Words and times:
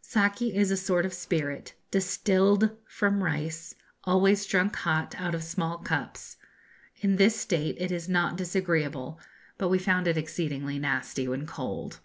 Saki 0.00 0.54
is 0.54 0.70
a 0.70 0.76
sort 0.78 1.04
of 1.04 1.12
spirit, 1.12 1.74
distilled 1.90 2.70
from 2.86 3.22
rice, 3.22 3.74
always 4.04 4.46
drunk 4.46 4.74
hot, 4.76 5.14
out 5.18 5.34
of 5.34 5.44
small 5.44 5.76
cups. 5.80 6.38
In 7.02 7.16
this 7.16 7.38
state 7.38 7.76
it 7.78 7.92
is 7.92 8.08
not 8.08 8.38
disagreeable, 8.38 9.20
but 9.58 9.68
we 9.68 9.78
found 9.78 10.06
it 10.08 10.16
exceedingly 10.16 10.78
nasty 10.78 11.28
when 11.28 11.44
cold. 11.44 12.00